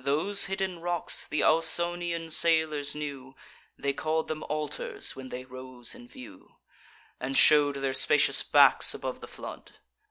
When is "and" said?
7.20-7.36